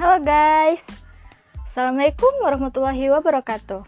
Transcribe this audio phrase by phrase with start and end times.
[0.00, 0.80] Halo guys.
[1.68, 3.84] Assalamualaikum warahmatullahi wabarakatuh.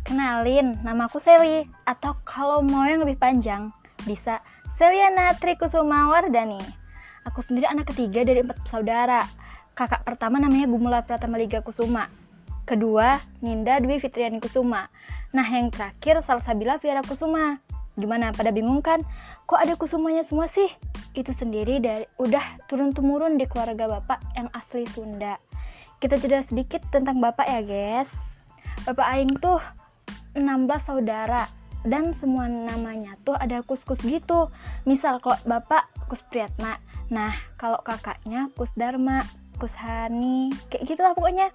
[0.00, 3.68] Kenalin, nama aku Seli Atau kalau mau yang lebih panjang
[4.08, 4.40] Bisa
[4.80, 6.56] Seliana Trikusuma Wardani
[7.28, 9.20] Aku sendiri anak ketiga dari empat saudara.
[9.76, 12.08] Kakak pertama namanya Gumula Pratama Liga Kusuma.
[12.64, 14.88] Kedua, Ninda Dwi Fitriani Kusuma.
[15.36, 17.60] Nah yang terakhir Salsabila Fiera Kusuma.
[18.00, 19.04] Gimana, pada bingung kan?
[19.44, 20.72] Kok ada kusumanya semua sih?
[21.18, 25.34] Itu sendiri dari udah turun-temurun di keluarga bapak yang asli Sunda.
[25.98, 28.06] Kita cerita sedikit tentang bapak ya, guys.
[28.86, 29.58] Bapak Aing tuh
[30.38, 30.46] 16
[30.86, 31.50] saudara
[31.82, 34.46] dan semua namanya tuh ada kus-kus gitu.
[34.86, 36.78] Misal kalau bapak Kus Priyatna,
[37.10, 39.26] nah kalau kakaknya Kus Dharma,
[39.58, 41.50] Kus Hani, kayak gitu lah pokoknya.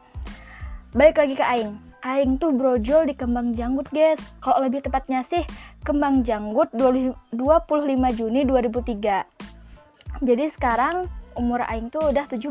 [0.92, 1.80] Balik lagi ke Aing.
[2.04, 4.20] Aing tuh brojol di kembang janggut, guys.
[4.44, 5.48] Kalau lebih tepatnya sih
[5.84, 7.32] Kembang Janggut 25
[8.16, 9.43] Juni 2003.
[10.22, 12.46] Jadi sekarang umur aing tuh udah 17.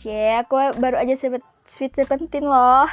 [0.00, 1.16] Cie, aku baru aja
[1.64, 2.88] sweet seventeen loh.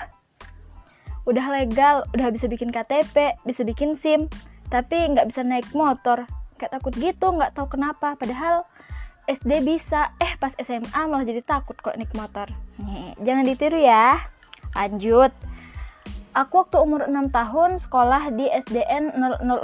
[1.24, 4.26] Udah legal, udah bisa bikin KTP, bisa bikin SIM,
[4.74, 6.26] tapi nggak bisa naik motor.
[6.58, 8.18] Kayak takut gitu, nggak tahu kenapa.
[8.18, 8.66] Padahal
[9.30, 12.50] SD bisa, eh pas SMA malah jadi takut kok naik motor.
[12.82, 14.18] Nih, jangan ditiru ya.
[14.74, 15.30] Lanjut.
[16.32, 19.12] Aku waktu umur 6 tahun sekolah di SDN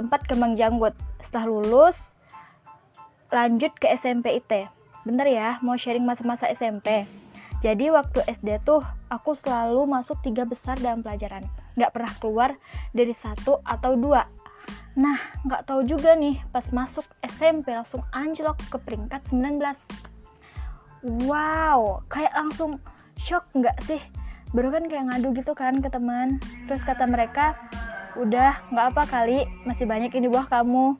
[0.03, 0.93] 004 Kembang Janggut.
[1.23, 1.95] Setelah lulus,
[3.31, 4.69] lanjut ke SMP IT.
[5.07, 7.07] Bentar ya, mau sharing masa-masa SMP.
[7.63, 11.41] Jadi waktu SD tuh aku selalu masuk tiga besar dalam pelajaran.
[11.79, 12.49] Gak pernah keluar
[12.93, 14.27] dari satu atau dua.
[14.97, 19.77] Nah, gak tahu juga nih, pas masuk SMP langsung anjlok ke peringkat 19.
[21.25, 22.81] Wow, kayak langsung
[23.17, 24.01] shock nggak sih?
[24.55, 26.39] baru kan kayak ngadu gitu kan ke teman
[26.69, 27.59] terus kata mereka
[28.15, 30.95] udah nggak apa kali masih banyak ini buah kamu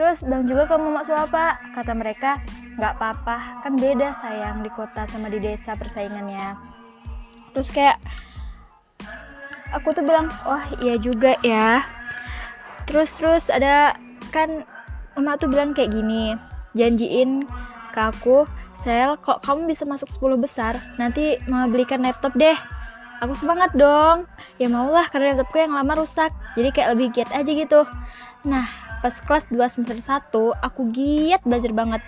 [0.00, 2.40] terus bilang juga kamu maksud apa kata mereka
[2.80, 6.56] nggak apa-apa kan beda sayang di kota sama di desa persaingannya
[7.52, 8.00] terus kayak
[9.76, 11.84] aku tuh bilang wah iya juga ya
[12.88, 13.92] terus terus ada
[14.32, 14.64] kan
[15.20, 16.32] emak tuh bilang kayak gini
[16.72, 17.44] janjiin
[17.92, 18.48] ke aku
[18.80, 22.56] Sel, kok kamu bisa masuk 10 besar, nanti mau belikan laptop deh.
[23.20, 24.24] Aku semangat dong.
[24.56, 26.32] Ya maulah karena laptopku yang lama rusak.
[26.56, 27.84] Jadi kayak lebih giat aja gitu.
[28.48, 28.64] Nah,
[29.00, 32.02] pas kelas 2 semester 1, aku giat belajar banget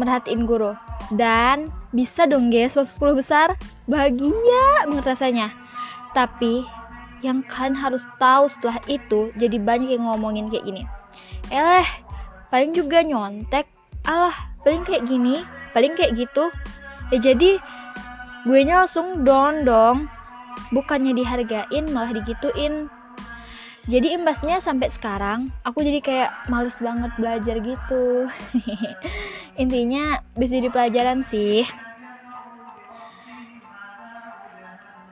[0.00, 0.74] merhatiin guru.
[1.12, 3.48] Dan bisa dong guys masuk 10 besar.
[3.84, 5.48] Bahagia banget rasanya.
[6.16, 6.64] Tapi
[7.22, 10.82] yang kalian harus tahu setelah itu jadi banyak yang ngomongin kayak gini.
[11.50, 11.86] Eh,
[12.50, 13.66] paling juga nyontek.
[14.02, 15.42] Alah, paling kayak gini
[15.74, 16.48] paling kayak gitu
[17.10, 17.58] ya jadi
[18.46, 20.08] gue langsung down dong
[20.72, 22.88] bukannya dihargain malah digituin
[23.90, 28.30] jadi imbasnya sampai sekarang aku jadi kayak males banget belajar gitu.
[29.62, 31.66] Intinya bisa jadi pelajaran sih.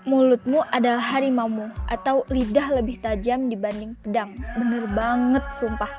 [0.07, 4.39] Mulutmu adalah harimaumu atau lidah lebih tajam dibanding pedang.
[4.55, 5.91] Bener banget sumpah.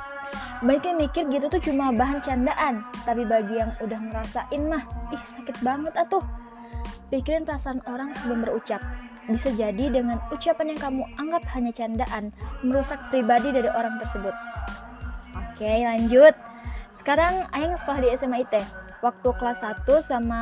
[0.63, 5.57] Yang mikir gitu tuh cuma bahan candaan tapi bagi yang udah ngerasain mah ih sakit
[5.59, 6.23] banget atuh.
[7.11, 8.79] Pikirin perasaan orang sebelum berucap
[9.35, 12.23] bisa jadi dengan ucapan yang kamu anggap hanya candaan
[12.63, 14.35] merusak pribadi dari orang tersebut.
[15.35, 16.33] Oke lanjut.
[16.97, 18.55] Sekarang Aing sekolah di SMA IT
[19.01, 20.41] waktu kelas 1 sama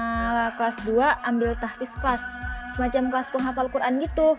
[0.59, 0.95] kelas 2
[1.27, 2.19] ambil tahfiz kelas.
[2.75, 4.35] Semacam kelas penghafal Quran gitu.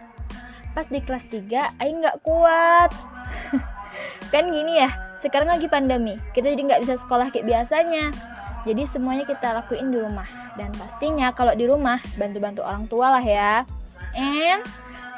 [0.77, 2.91] Pas di kelas 3 Aing nggak kuat.
[4.33, 4.91] Kan gini ya
[5.21, 6.17] sekarang lagi pandemi.
[6.33, 8.13] Kita jadi nggak bisa sekolah kayak biasanya.
[8.69, 10.29] Jadi semuanya kita lakuin di rumah.
[10.57, 13.65] Dan pastinya kalau di rumah bantu-bantu orang tua lah ya
[14.17, 14.63] and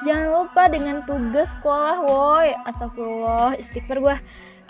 [0.02, 2.50] jangan lupa dengan tugas sekolah woi.
[2.66, 4.16] Astagfirullah istighfar gue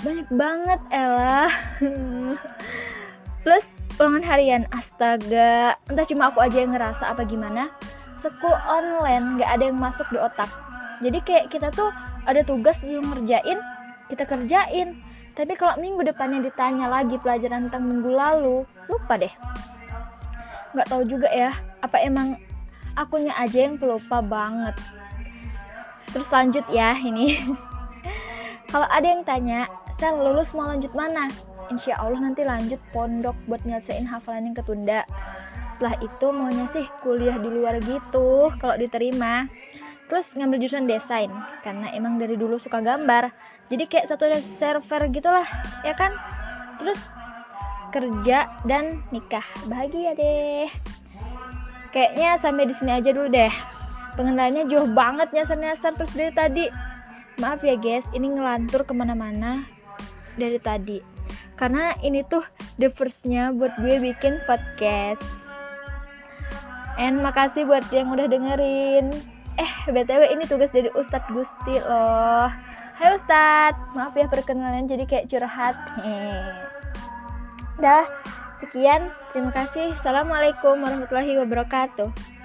[0.03, 1.51] banyak banget Ella.
[3.47, 3.67] Plus
[3.99, 4.63] ulangan harian.
[4.71, 5.79] Astaga.
[5.89, 7.71] Entah cuma aku aja yang ngerasa apa gimana.
[8.23, 10.51] School online nggak ada yang masuk di otak.
[11.03, 11.91] Jadi kayak kita tuh
[12.23, 13.59] ada tugas yang ngerjain
[14.13, 15.01] kita kerjain.
[15.33, 19.33] Tapi kalau minggu depannya ditanya lagi pelajaran tentang minggu lalu, lupa deh.
[20.77, 22.37] Nggak tahu juga ya, apa emang
[22.95, 24.77] akunya aja yang pelupa banget.
[26.13, 27.41] Terus lanjut ya ini.
[28.73, 31.29] kalau ada yang tanya, saya lulus mau lanjut mana?
[31.73, 35.09] Insya Allah nanti lanjut pondok buat nyelesain hafalan yang ketunda.
[35.77, 39.49] Setelah itu maunya sih kuliah di luar gitu kalau diterima.
[40.13, 41.33] Terus ngambil jurusan desain
[41.65, 43.33] karena emang dari dulu suka gambar
[43.73, 44.29] jadi kayak satu
[44.61, 45.49] server gitulah
[45.81, 46.13] ya kan
[46.77, 47.01] terus
[47.89, 50.69] kerja dan nikah bahagia deh
[51.93, 53.53] kayaknya sampai di sini aja dulu deh.
[54.17, 56.65] Pengendaliannya jauh banget nyasar-nyasar terus dari tadi
[57.41, 59.65] maaf ya guys ini ngelantur ke mana-mana
[60.37, 60.99] dari tadi.
[61.57, 62.43] Karena ini tuh
[62.81, 65.23] the firstnya buat gue bikin podcast.
[67.01, 69.09] And makasih buat yang udah dengerin.
[69.57, 72.49] Eh, BTW ini tugas dari Ustadz Gusti loh.
[72.93, 75.77] Hai Ustadz, maaf ya perkenalan jadi kayak curhat.
[77.81, 78.05] Dah,
[78.63, 79.11] sekian.
[79.35, 79.99] Terima kasih.
[79.99, 82.42] Assalamualaikum warahmatullahi wabarakatuh.